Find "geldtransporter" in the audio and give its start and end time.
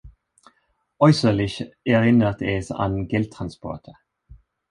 3.07-3.97